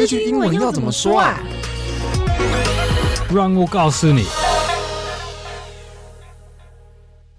[0.00, 1.38] 这句英文要怎么说啊？
[3.30, 4.22] 让我告诉你。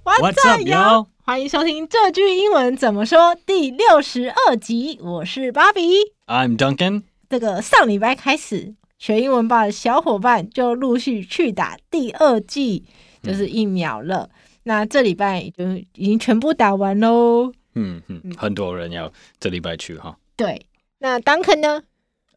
[0.04, 1.08] What's up, yo？
[1.26, 5.00] 欢迎收听这句英文怎么说第六十二集。
[5.02, 5.82] 我是芭比
[6.28, 7.02] ，I'm Duncan。
[7.32, 12.86] 这个上礼拜开始学英文吧的小伙伴就陆续去打第二季，
[13.24, 14.30] 就是疫苗了。
[14.32, 15.66] 嗯、那这礼拜就
[15.96, 17.52] 已经全部打完喽。
[17.74, 20.16] 嗯嗯，很多人要这礼拜去哈。
[20.36, 20.64] 对，
[21.00, 21.82] 那 Duncan 呢？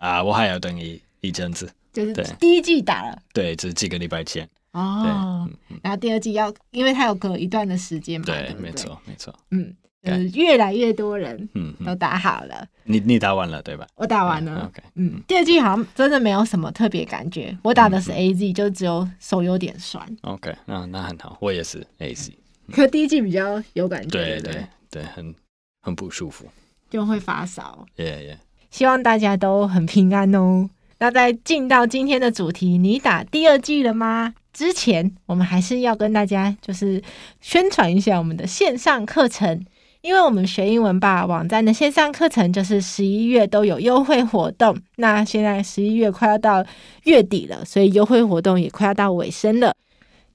[0.05, 5.49] 啊，我还要等一一阵子，就是第一季打了，对，这是几个礼拜前哦。
[5.83, 12.55] 然后第二季要，因为它有隔一段的时间嘛，对，对对没错，没错，嗯，就是越来越多人，嗯，都打好了。
[12.61, 13.87] 嗯、你你打完了对吧？
[13.95, 17.57] 我打完了、嗯、，OK，嗯，第二季好像真的没有什么特别感觉。
[17.63, 20.07] 我打的是 AZ，、嗯、就只有手有点酸。
[20.21, 22.29] OK，那那很好，我也是 AZ，、
[22.67, 25.35] 嗯、可第一季比较有感觉，对对对对，对，很
[25.81, 26.47] 很不舒服，
[26.91, 27.87] 就会发烧。
[27.97, 28.37] Yeah yeah。
[28.75, 30.69] 希望大家都很平安哦。
[30.99, 34.35] 那在进到今天的主题，你打第二季了吗？
[34.53, 37.01] 之前我们还是要跟大家就是
[37.41, 39.65] 宣传一下我们的线上课程，
[40.01, 44.77] 因为我们学英文吧网站的线上课程就是十一月都有优惠活动。
[44.97, 46.67] 那现在十一月快要到
[47.05, 49.73] 月底了，所以优惠活动也快要到尾声了。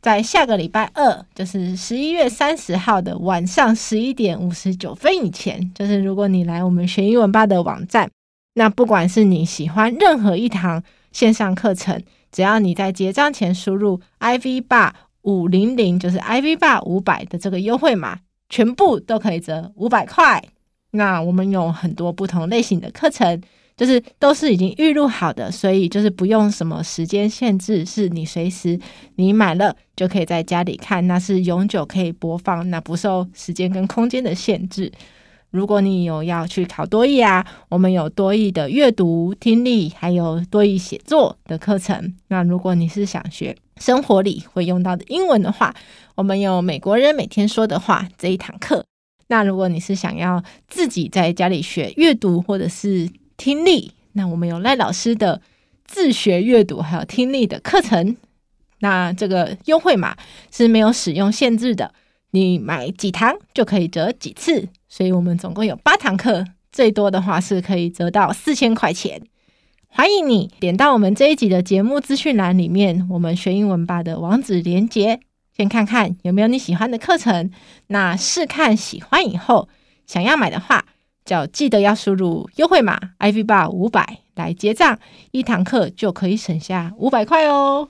[0.02, 8.10] 在下个礼拜二，就是十一月三十号的晚上十一点五十九分以前，就是如果你来我们学英文吧的网站。
[8.60, 20.44] 那不管是你喜欢任何一堂线上课程，只要你在结账前输入 I V 八五零零，就是 I V 八五百的这个优惠码，全部都可以折五百块。
[20.92, 23.42] 那我们有很多不同类型的课程，
[23.78, 28.78] 就是都是已经预录好的，所以就是不用什么时间限制，是你随时
[29.16, 34.92] 你买了就可以在家里看，那是永久可以播放，那不受时间跟空间的限制。
[35.52, 42.16] 如果你有要去考多译啊，我们有多译的阅读、听力，还有多译写作的课程。
[42.28, 45.74] 那如果你是想学生活里会用到的英文的话，
[46.16, 48.86] 我们有美国人每天说的话这一堂课。
[49.28, 55.42] 那如果你是想要自己在家里学阅读或者是听力，那我们有赖老师的
[55.86, 58.16] 自学阅读还有听力的课程。
[58.80, 60.16] 那这个优惠码
[60.52, 61.94] 是没有使用限制的，
[62.32, 64.68] 你买几堂就可以折几次。
[64.90, 69.22] 所以我们总共有八堂课，最多的话是可以折到四千块钱。
[69.88, 75.20] 欢迎你点到我们这一集的节目资讯栏里面，我们学英文吧的网址连接，
[75.56, 77.52] 先看看有没有你喜欢的课程。
[77.88, 79.70] 那试看喜欢以后，
[80.06, 80.86] 想要买的话，
[81.26, 85.00] 就记得要输入优惠码 ivy bar 五百来结账，
[85.32, 87.90] 一堂课就可以省下五百块哦。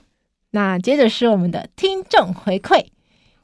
[0.51, 2.85] 那接着是我们的听众回馈，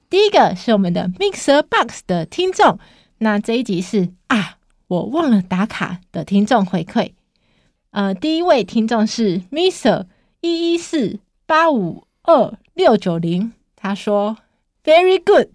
[0.09, 2.79] 第一个是我们的 Mixer Box 的听众。
[3.17, 7.13] 那这一集是啊，我忘了打卡的听众回馈。
[7.91, 10.05] 呃，第一位听众是 Mister
[10.41, 14.37] 一一四八五二六九零，他说
[14.83, 15.47] Very good，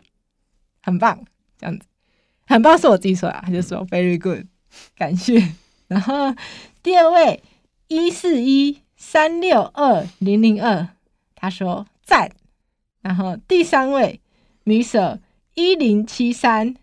[0.83, 1.27] 很棒，
[1.59, 1.85] 这样子，
[2.47, 4.47] 很棒是我自己说的，他就说 Very good，
[4.97, 5.53] 感谢。
[5.87, 6.35] 然后
[6.83, 7.43] 第二位
[7.89, 10.89] 一四一三六二零零二，
[11.35, 12.33] 他说赞。
[13.03, 14.21] 然后第三位
[14.65, 15.19] Mister
[15.53, 16.77] 一零七三。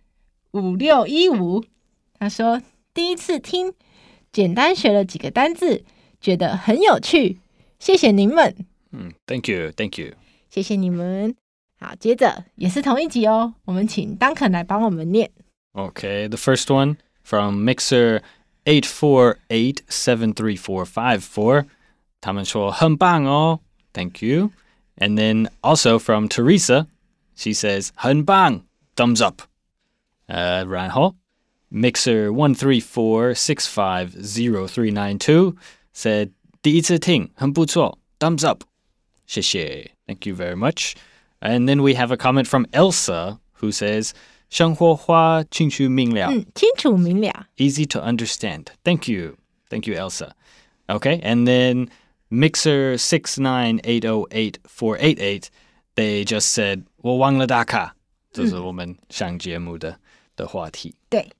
[0.52, 1.64] 五六一五，
[2.20, 2.62] 他说
[2.94, 3.74] 第一次听，
[4.32, 5.84] 简单学了几个单字，
[6.20, 7.40] 觉得很有趣，
[7.80, 8.56] 谢谢你们。
[8.92, 10.14] 嗯，Thank you，Thank you，
[10.50, 11.36] 谢谢你们。
[11.80, 15.30] 好，接着也是同一集哦，我们请 Duncan 来帮我们念。
[15.74, 18.22] Okay，the first one from Mixer
[18.66, 21.66] eight four eight seven three four five four，
[22.20, 23.60] 他们说很棒哦
[23.94, 24.50] ，Thank you。
[24.96, 28.62] And then also from Teresa，she says 很棒
[28.96, 29.42] ，Thumbs up。
[30.27, 31.17] 呃，然后
[31.71, 35.57] Mixer one three four six five zero three nine two
[35.95, 36.31] said
[36.63, 38.63] 第一次听很不错，thumbs up，
[39.27, 40.93] 谢谢，thank you very much.
[41.41, 44.13] And then we have a comment from Elsa who says
[44.49, 48.67] 生活化清楚明了，嗯，清楚明了，easy to understand.
[48.85, 49.37] Thank you,
[49.71, 50.35] thank you, Elsa.
[50.89, 51.89] Okay, and then
[52.31, 55.49] Mixer six nine eight oh eight four eight eight,
[55.97, 57.97] they just said 我忘了打卡，
[58.33, 59.99] 这是我们上节目的。
[60.37, 60.95] 的话题。
[61.09, 61.31] 对。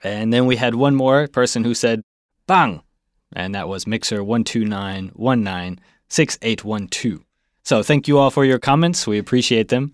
[0.00, 2.02] And then we had one more person who said
[2.46, 2.82] bang,
[3.34, 5.78] and that was Mixer one two nine one nine
[6.08, 7.20] six eight one two.
[7.62, 9.06] So thank you all for your comments.
[9.06, 9.92] We appreciate them.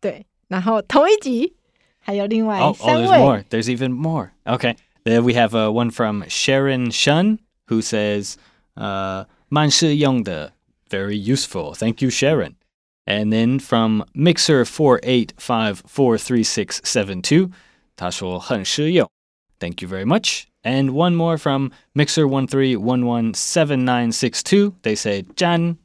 [0.00, 1.54] 对，然后同一集
[1.98, 3.44] 还有另外 oh, oh, there's more.
[3.50, 4.30] There's even more.
[4.44, 4.76] Okay.
[5.02, 8.36] There we have uh, one from Sharon Shun who says,
[8.76, 10.52] uh, 蛮实用的,
[10.88, 11.74] very useful.
[11.74, 12.54] Thank you, Sharon.
[13.06, 17.50] And then from Mixer four eight five four three six seven two.
[17.96, 19.10] 他说很实用，
[19.58, 20.44] Thank you very much.
[20.62, 24.74] And one more from Mixer13117962.
[24.82, 25.78] They say Jan.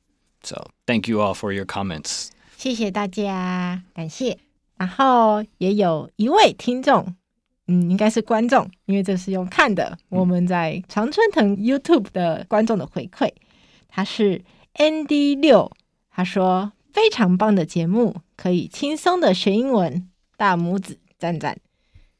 [0.44, 2.30] So thank you all for your comments.
[2.58, 4.38] 谢谢大家，感谢。
[4.78, 7.16] 然后也有一位听众，
[7.68, 9.98] 嗯，应该是观众，因为这是用看的。
[10.10, 13.32] 我们在常春藤 YouTube 的观众的回馈，
[13.88, 14.44] 他是
[14.76, 15.72] Andy 六，
[16.12, 21.59] 他说 非常棒的节目，可以轻松的学英文，大拇指赞赞。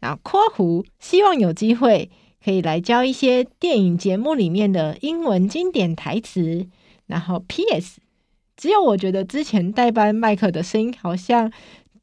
[0.01, 2.11] 然后括弧，希望有机会
[2.43, 6.67] 可以来教一些电影节目里面的英文经典台词。
[7.07, 7.99] 然后 PS，
[8.57, 11.53] 只有我觉得之前代班麦克的声音好像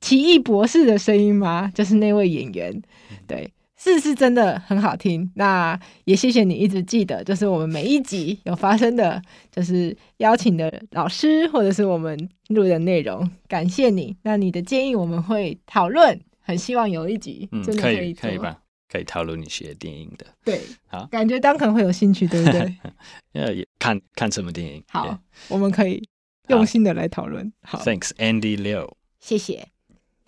[0.02, 1.72] 奇异博士的声音吗？
[1.74, 2.82] 就是那位演员，
[3.26, 5.32] 对，是是真的很好听。
[5.36, 14.18] 那也谢谢你一直记得，就是我们每一集有发生的，就是邀请的老师或者是我们录的内容，感谢你。
[14.24, 16.20] 那你的建议我们会讨论。
[16.42, 18.58] 很希望有一集真的可以、嗯、可以可以吧？
[18.88, 20.26] 可以讨论一些电影的。
[20.46, 22.74] 对，好，感觉当可能会有兴趣，对不对？
[23.34, 24.82] 呃，看看什么电影？
[24.88, 25.18] 好，yeah.
[25.50, 26.02] 我们可以
[26.48, 27.52] 用心的来讨论。
[27.64, 29.68] 好，Thanks Andy Liu，谢谢。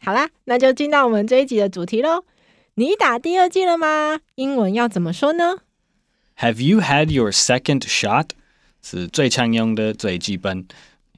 [0.02, 2.26] 好啦，那就进到我们这一集的主题喽。
[2.74, 4.20] 你打第二剂了吗？
[4.36, 5.60] 英文要怎么说呢
[6.40, 8.32] ？Have you had your second shot？
[8.82, 10.68] 是最常用的、最基本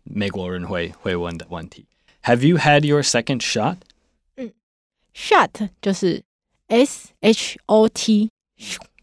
[0.04, 1.84] 美国人会会问的问题。
[2.22, 6.22] Have you had your second shot？Shot 就是
[6.68, 8.30] S H O T。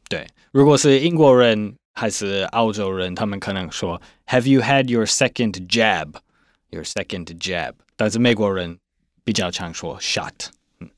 [0.09, 6.15] 对，如果是英国人还是澳洲人，他们可能说 Have you had your second jab?
[6.69, 7.73] Your second jab。
[7.95, 8.79] 但是美国人
[9.23, 10.47] 比较常说 shot。
[10.79, 10.89] 嗯，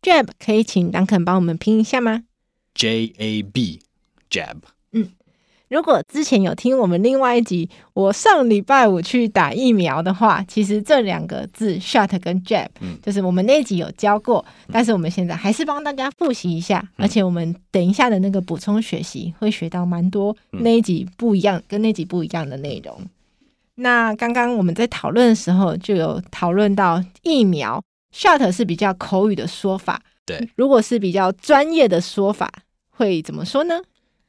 [0.00, 2.24] jab 可以请 Duncan 帮我们拼一下吗？
[2.74, 3.82] J A B
[4.30, 4.60] jab。
[5.69, 22.97] 如果之前有听我们另外一集，我上礼拜五去打疫苗的话，其实这两个字 shot 跟 jab，嗯，就是我们那一集有教过，但是我们现在还是帮大家复习一下，嗯，而且我们等一下的那个补充学习会学到蛮多那一集不一样，跟那集不一样的内容。
[23.75, 27.83] 那刚刚我们在讨论的时候就有讨论到疫苗
[28.15, 32.49] shot 是比较口语的说法，对，如果是比较专业的说法
[32.89, 33.75] 会怎么说呢？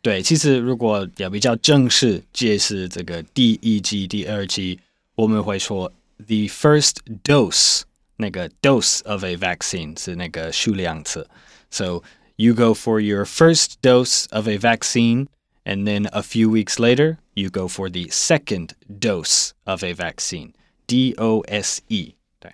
[0.01, 4.77] 对，其实如果要比较正式解释这个第一剂、第二剂，
[5.15, 7.83] 我们会说 the first dose，
[8.17, 11.25] 那个 dose of a vaccine 是那个数量词。
[11.69, 12.03] So
[12.35, 15.27] you go for your first dose of a vaccine,
[15.63, 20.51] and then a few weeks later, you go for the second dose of a vaccine.
[20.85, 22.15] D O S E。
[22.41, 22.51] 对，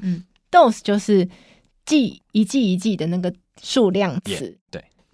[0.00, 1.26] 嗯，dose 就是
[1.86, 4.58] 剂一剂一剂的那个数量词。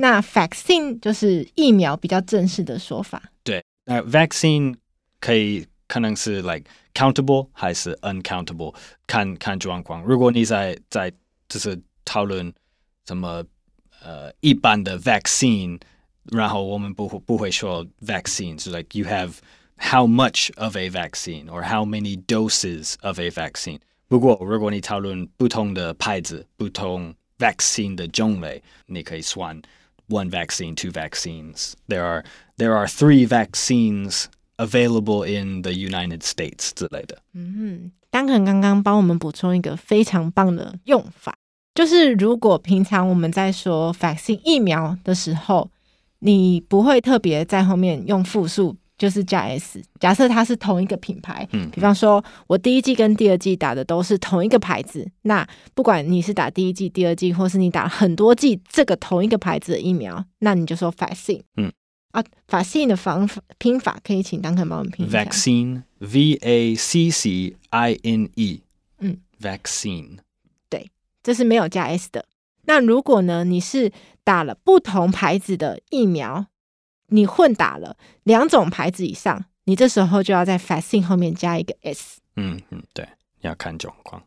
[0.02, 3.22] 那 vaccine 就是疫苗比较正式的说法。
[3.44, 4.76] 对，那 vaccine
[5.20, 6.64] 可以可能是 like
[6.96, 8.76] countable 还是 uncountable，
[9.06, 10.04] 看看状况。
[10.04, 11.14] 如果你在在
[11.48, 12.52] 就是讨论
[13.06, 13.44] 什么
[14.04, 15.80] 呃一般的 vaccine，
[16.32, 19.34] 然后我们不会不会说 vaccine，是 like you have
[19.78, 23.80] how much of a vaccine or how many doses of a vaccine。
[24.08, 29.62] 不过如果你讨论不同的牌子、不同 vaccine 的种类，你可以算。
[30.11, 31.75] one vaccine, two vaccines.
[31.89, 32.25] There are
[32.57, 34.27] there are three vaccines
[34.57, 37.19] available in the United States 之类的。
[37.35, 41.37] 嗯哼，丹肯刚刚帮我们补充一个非常棒的用法，
[41.75, 45.71] 就是如果平常我们在说 vaccine 疫苗的时候，
[46.21, 48.77] 你不会特别在后面用复数。
[49.02, 55.44] 就是加 S，假设它是同一个品牌，嗯，比方说我第一季跟第二季打的都是同一个牌子，那
[55.74, 61.74] 不管你是打第一季、第二季，或是你打很多季这个同一个牌子的疫苗，那你就说 vaccine，嗯。
[62.12, 68.62] 啊，vaccine 的方法拼法可以请丹肯帮我们拼一下，vaccine，V A C C I N E，
[69.00, 70.18] 嗯，vaccine，
[70.70, 70.92] 对，
[71.24, 72.26] 这是没有加 S 的。
[72.66, 73.92] 那如果呢，你是
[74.24, 76.46] 打了不同牌子的疫苗？
[77.12, 82.20] 你混打了两种牌子以上，你这时候就要在 vaccine 后面加一个 s。
[82.36, 83.08] 嗯嗯，对，
[83.42, 84.22] 要看状况。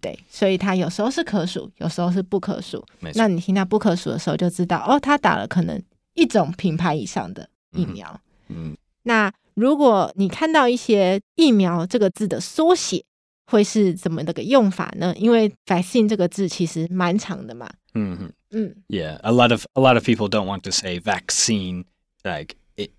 [0.00, 2.84] 对，所以它有时候是可数，有时候是不可数。
[3.14, 5.80] 那你听到不可数的时候，就知道哦，他打了可能
[6.14, 8.20] 一种品牌以上的疫苗。
[8.48, 13.04] 嗯，嗯，那如果你看到一些疫苗这个字的缩写，
[13.46, 15.14] 会是怎么的个用法呢？
[15.16, 17.68] 因为 vaccine 这个字其实蛮长的嘛。
[17.92, 18.74] 嗯嗯嗯。
[18.88, 21.84] Yeah，a lot of a lot of people don't want to say vaccine。
[22.23, 22.55] Like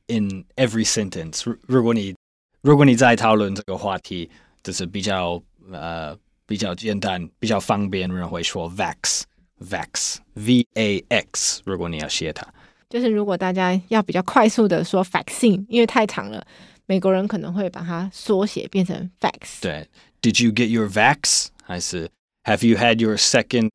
[0.07, 2.15] in every sentence，如果你
[2.61, 4.31] 如果你在讨论这个话题，
[4.63, 5.43] 就是比较
[5.73, 6.17] 呃
[6.47, 9.23] 比较简单、比较方便，人会说 vax
[9.59, 11.61] vax v a x。
[11.65, 12.47] 如果你要写它，
[12.89, 16.47] 就是如果大家要比较快速的说 vaccine，因为太长了，
[16.87, 19.61] 美国人可能会把它缩写变成 vax。
[19.61, 19.89] 对，
[20.23, 21.49] Did you get your vax？
[21.65, 22.09] 还是
[22.45, 23.71] Have you had your second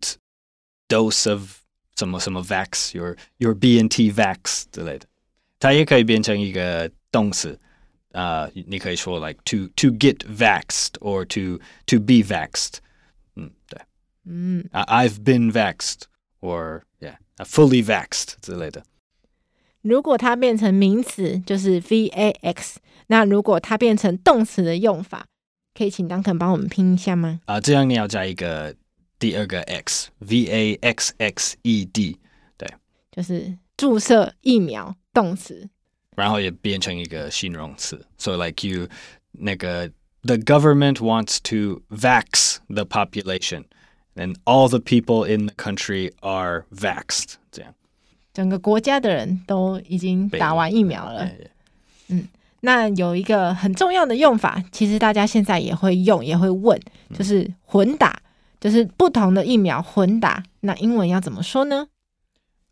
[0.88, 1.58] dose of
[1.98, 5.06] 什么什么 vax，your your BNT vax 之类的。
[5.59, 7.59] 它也可以变成一个动词，
[8.13, 12.79] 啊、uh,，你可以说 like to to get vaxed or to to be vaxed。
[13.35, 13.81] 嗯，对，
[14.25, 16.03] 嗯、uh,，I've been vaxed
[16.41, 18.85] or yeah fully vaxed 之类的。
[19.83, 22.77] 如果它变成名词，就是 vax。
[23.09, 25.27] 那如果它变成动词的用法，
[25.75, 27.41] 可以请 Duncan 帮我们拼一下吗？
[27.45, 28.75] 啊，uh, 这样你要加一个
[29.19, 32.19] 第二个 x，v a x x e d，
[32.59, 32.69] 对，
[33.13, 35.67] 就是注射疫苗动词，
[36.15, 38.05] 然后也变成一个形容词。
[38.19, 38.87] So like you，
[39.33, 47.73] 那个 the government wants to vax the population，and all the people in the country are vaxed，这样。
[48.35, 51.27] 整个国家的人都已经打完疫苗了。
[52.09, 52.29] 嗯，
[52.61, 56.79] 那有一个很重要的用法，其实大家现在也会用，也会问，
[57.15, 58.21] 就是混打，
[58.61, 60.43] 就是不同的疫苗混打。
[60.61, 61.89] 那英文要怎么说呢？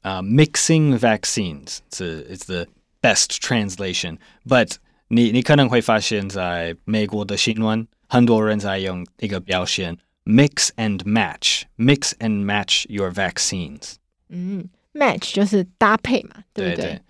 [0.03, 2.67] 呃、uh,，mixing vaccines is the
[3.01, 4.17] best translation.
[4.45, 4.75] But
[5.07, 13.95] 你你可能会发现，在美国的新闻，很多人在用一个标签，mix and match，mix and match your vaccines。
[14.29, 14.69] 嗯。
[14.91, 16.83] match 就是搭配嘛，对不对？
[16.83, 17.01] 对对，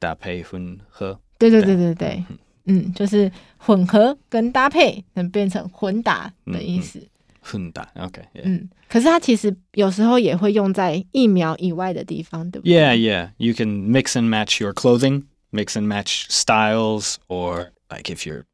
[0.00, 1.18] 搭配混合。
[1.38, 2.24] 对对对对对，
[2.64, 6.98] 嗯，就是混合跟搭配能变成混打的意思。
[6.98, 7.08] 嗯、
[7.44, 8.22] 混打，OK。
[8.42, 12.74] 嗯，可是它其实有时候也会用在疫苗以外的地方，对不对？
[12.74, 13.30] Yeah, yeah.
[13.38, 18.44] You can mix and match your clothing, mix and match styles, or like if you're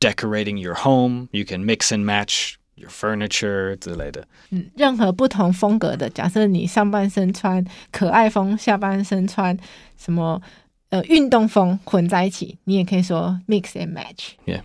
[0.00, 2.54] decorating your home, you can mix and match.
[2.74, 9.56] Your furniture 之类的，嗯，任何不同风格的，假设你上半身穿可爱风，下半身穿
[9.96, 10.40] 什么
[10.88, 14.62] 呃运动风混在一起，你也可以说 mix and match。Yeah，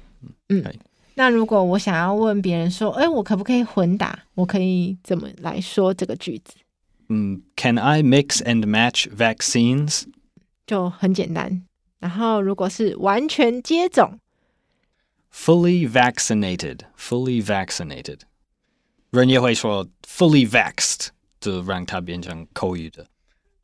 [0.48, 0.64] 嗯，
[1.15, 4.19] 那如果我想要问别人说，哎，我可不可以混打？
[4.35, 6.55] 我可以怎么来说这个句子？
[7.09, 10.05] 嗯，Can I mix and match vaccines？
[10.67, 11.63] 就很简单。
[11.99, 14.19] 然后如果是完全接种。
[15.35, 18.21] Fully vaccinated, fully vaccinated。
[19.11, 21.09] 人也会说 fully vaxed，
[21.41, 23.07] 就让它变成口语的。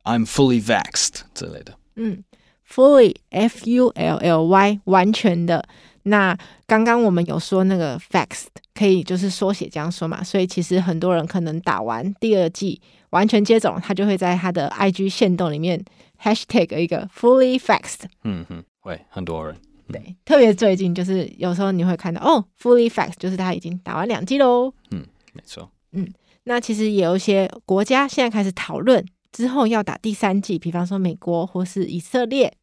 [0.04, 1.78] I'm fully vaxed 之类的。
[1.96, 2.22] 嗯
[2.70, 5.66] ，fully f u l l y 完全的。
[6.04, 6.36] 那
[6.66, 15.84] 刚刚我们有说那个 faxed 可以就是缩写这样说嘛，所以其实很多人可能打完第二季完全接种，他就会在他的 IG 线动里面
[16.22, 18.04] hashtag 一个 fully faxed。
[18.24, 19.56] 嗯哼，会很多人。
[19.90, 24.72] 对，特别最近就是有时候你会看到哦，fully vaxxed 就是他已经打完两剂喽。
[24.90, 25.70] 嗯，没错。
[25.92, 26.06] 嗯，
[26.44, 29.02] 那其实也有一些国家现在开始讨论
[29.32, 32.54] 之后要打第三剂，比方说美国或是以色列。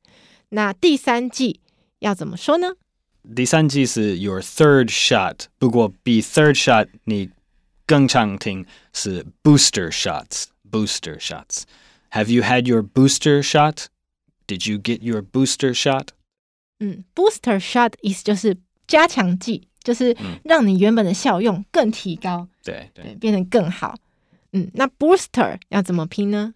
[0.49, 1.59] 那第三剂
[1.99, 2.73] 要怎么说呢？
[3.36, 7.30] 第三剂是 your third shot，不过比 third shot 你
[7.86, 13.86] 更常听是 booster shots。booster shots。Have you had your booster shot?
[14.46, 16.08] Did you get your booster shot?
[16.78, 23.96] 嗯，booster shot 意思就是加强剂，就是让你原本的效用更提高，对对，对，变得更好。
[24.52, 26.54] 嗯，那 booster 要怎么拼呢？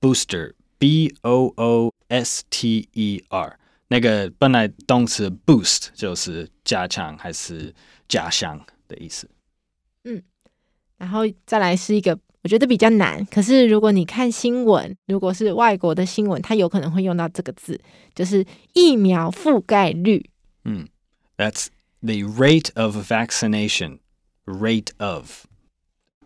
[0.00, 3.58] booster，b o o s t e r，
[3.89, 7.73] 那个本来动词 boost 就是加强还是
[8.07, 9.29] 加强的意思。
[10.05, 10.23] 嗯，
[10.97, 12.17] 然后再来是一个。
[12.41, 17.77] 我觉得比较难，可是如果你看新闻，如果是外国的新闻，它有可能会用到这个字，
[18.15, 20.29] 就是疫苗覆盖率。
[20.63, 20.87] 嗯
[21.35, 21.67] ，That's
[21.99, 23.99] the rate of vaccination.
[24.45, 25.47] Rate of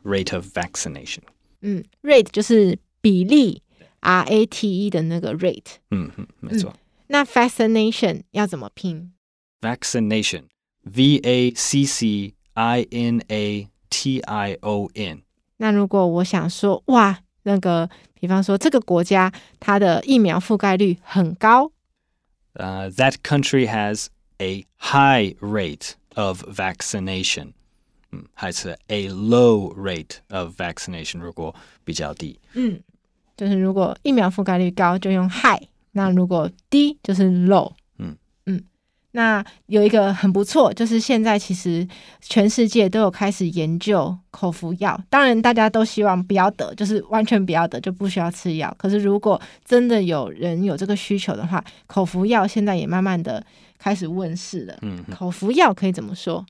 [0.04, 1.22] rate of vaccination.
[1.62, 3.64] 嗯，rate 就是比例
[4.02, 5.78] ，R A T E 的那个 rate。
[5.90, 6.70] 嗯嗯，没错。
[6.70, 9.14] 嗯，那 vaccination 要怎么拼
[9.62, 10.44] ？Vaccination,
[10.84, 15.22] V A C C I N A T I O N。
[15.58, 21.72] 那如果我想说，哇，那个，比方说这个国家它的疫苗覆盖率很高，
[22.54, 24.08] 呃、uh,，that country has
[24.40, 27.54] a high rate of vaccination，
[28.12, 32.82] 嗯，还是 a low rate of vaccination，如果比较低，嗯，
[33.38, 35.62] 就是如果疫苗覆盖率高就用 high，
[35.94, 37.72] 那如果低就是 low。
[39.16, 41.88] 那有一个很不错，就是现在其实
[42.20, 45.00] 全世界都有开始研究口服药。
[45.08, 48.76] 当然，大家都希望不要得，就是完全不要得，就不需要吃药。
[48.76, 53.46] 可是，如果真的有人有这个需求的话，口服药现在也慢慢的
[53.78, 54.76] 开始问世了。
[54.82, 56.44] 嗯，口服药可以怎么说？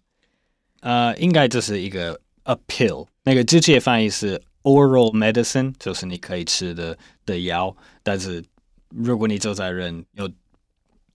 [0.80, 7.76] 呃，应该就是一个 a pill，那个直接翻译是 oral medicine，就是你可以吃的的药。
[8.04, 8.42] 但是
[8.96, 10.30] 如果你走在人有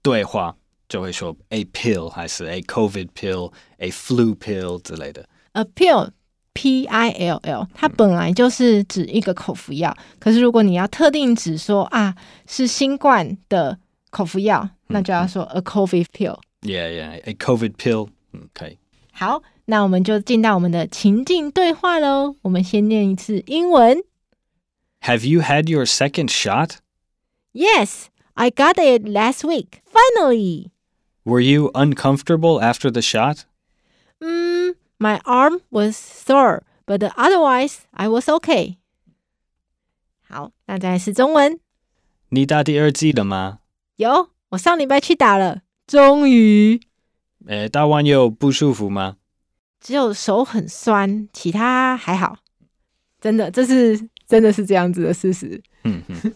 [0.01, 0.55] 对话。
[0.89, 5.23] 就会说 a pill 还是 a COVID pill，a flu pill 之类的。
[5.51, 6.09] a pill
[6.55, 9.95] pill，它本来就是指一个口服药。
[10.17, 12.15] 可是如果你要特定指说啊
[12.47, 13.77] 是新冠的
[14.09, 16.39] 口服药，那就要说 a COVID pill。
[16.63, 18.09] Yeah, yeah, a COVID pill.
[18.33, 18.77] Okay.
[19.11, 22.35] 好，那我们就进到我们的情境对话喽。
[22.41, 23.99] 我们先念一次英文。
[25.01, 26.77] Have you had your second shot?
[27.52, 29.82] Yes, I got it last week.
[29.86, 30.70] Finally.
[31.24, 33.44] Were you uncomfortable after the shot?
[34.20, 38.76] Mm, my arm was sore, but otherwise I was okay.
[40.28, 41.60] 好，那再来是中文。
[42.30, 43.60] 你打第二剂了吗？
[43.96, 46.80] 有，我上礼拜去打了，终于。
[47.46, 49.16] 诶，打完有不舒服吗？
[49.80, 52.38] 只有手很酸，其他还好。
[53.20, 55.62] 真的，这是真的是这样子的事实。
[55.84, 56.34] 嗯嗯。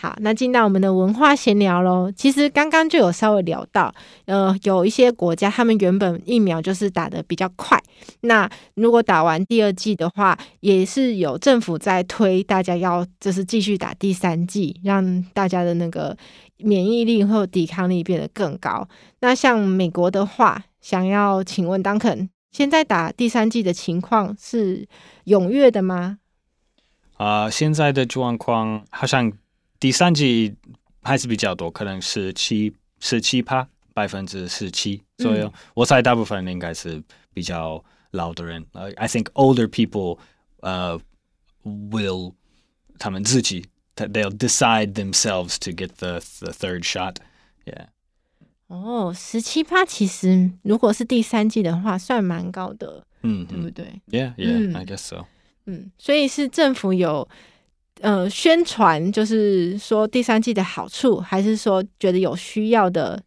[0.00, 2.10] 好，那进到我们的文化闲聊喽。
[2.16, 7.78] 其实刚刚就有稍微聊到，呃，有一些国家他们原本疫苗就是打得比较快。
[8.22, 16.16] 那如果打完第二剂的话，也是有政府在推大家要就是继续打第三剂，让大家的那个
[16.56, 18.88] 免疫力或抵抗力变得更高。
[19.20, 24.88] 那像美国的话，想要请问 Duncan，现在打第三剂的情况是
[25.26, 26.16] 踊跃的吗？
[27.18, 29.30] 啊、呃，现在的状况好像。
[29.79, 30.55] 第三剂
[31.03, 35.51] 还是比较多，可能是七十七趴，百分之十七左右。
[35.75, 37.03] 我猜大部分应该是
[37.33, 38.65] 比较老的人。
[38.73, 40.17] Uh, I think older people,
[40.61, 40.99] uh,
[41.63, 42.33] will
[42.97, 47.17] 他们自己，they'll decide themselves to get the the third shot.
[47.65, 47.87] Yeah.
[48.67, 54.01] 哦，十七趴其实如果是第三剂的话，算蛮高的，嗯，对不对？
[54.09, 55.25] Yeah, yeah,、嗯、I guess so.
[55.65, 57.27] 嗯，所以是政府有。
[58.00, 63.22] 呃，宣传就是说第三季的好处，还是说觉得有需要的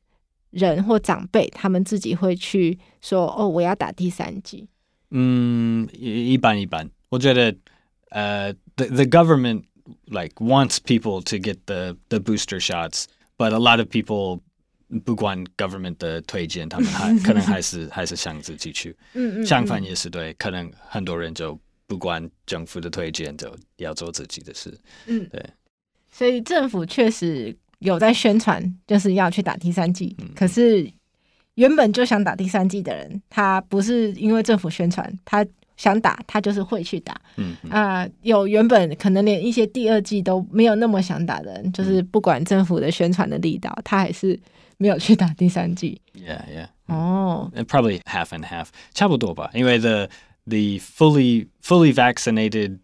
[0.49, 4.67] 人或长辈，他们自己会去说哦，我要打第三季。
[5.11, 7.55] 嗯，一般一般，我觉得
[8.09, 9.63] 呃，the the government
[10.05, 13.05] like wants people to get the the booster shots,
[13.37, 14.39] but a lot of people
[15.05, 18.95] 不管 government 的推荐，他们还可能还是 还是想自己去。
[19.13, 19.45] 嗯，嗯嗯。
[19.45, 21.59] 相反也是对，可能很多人就。
[21.87, 24.77] 不管政府的推荐，就要做自己的事。
[25.07, 25.43] 嗯，对。
[26.11, 30.15] 所以政府确实有在宣传，就是要去打第三剂。
[30.19, 30.29] 嗯。
[30.35, 30.89] 可是
[31.55, 37.19] 原本就想打第三剂的人，他不是因为政府宣传，他想打，他就是会去打。
[37.37, 44.39] 嗯啊，呃，有原本可能连一些第二剂都没有那么想打的人，就是不管政府的宣传的力道，他还是
[44.77, 45.99] 没有去打第三剂。
[46.13, 46.67] Yeah, yeah.
[46.85, 50.07] 哦，probably half and half，差不多吧，因为 the
[50.46, 52.78] the fully fully vaccinated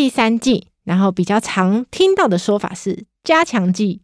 [0.00, 4.00] 第三剂，然后比较常听到的说法是加强剂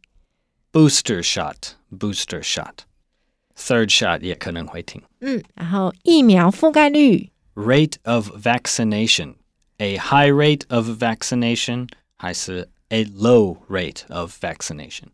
[0.70, 5.00] ，booster shot，booster shot，third shot 也可能会听。
[5.20, 15.04] 嗯，然后疫苗覆盖率，rate of vaccination，a high rate of vaccination 还是 a low rate of vaccination？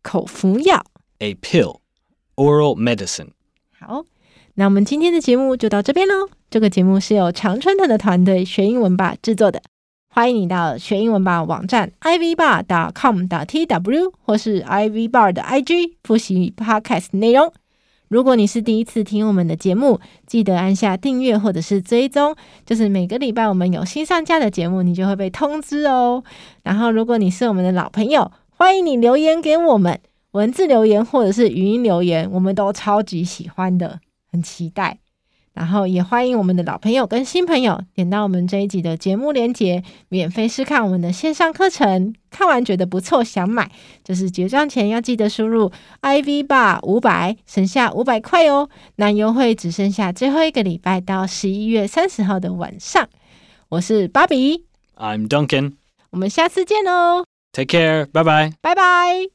[0.00, 0.86] 口服药
[1.18, 1.80] ，a pill,
[2.36, 3.30] oral medicine。
[3.80, 4.04] 好，
[4.54, 6.28] 那我们今天的节目就到这边喽。
[6.48, 9.60] 这个节目是由常春藤的团队学英文吧制作的。
[10.14, 17.52] 欢迎你到学英文吧网站 ivbar.com.tw 或是 ivbar 的 IG 复习 podcast 内容。
[18.06, 26.22] 如果你是第一次听我们的节目，记得按下订阅或者是追踪，就是每个礼拜我们有新上架的节目，你就会被通知哦。
[26.62, 29.98] 然后，如果你是我们的老朋友，欢迎你留言给我们，
[30.30, 33.98] 文字留言或者是语音留言，我们都超级喜欢的，
[34.30, 35.00] 很期待。
[35.54, 42.14] 然后也欢迎我们的老朋友跟新朋友点到我们这一集的节目链接，免费试看我们的线上课程。
[42.30, 43.70] 看完觉得不错，想买，
[44.02, 45.70] 就是结账前要记得输入
[46.02, 48.68] IV bar 五百，省下五百块哦。
[48.96, 53.08] 那优惠只剩下最后一个礼拜到十一月三十号的晚上。
[53.68, 55.74] 我是芭比，I'm Duncan，
[56.10, 57.24] 我们下次见哦。
[57.52, 59.28] Take care，拜拜，拜拜。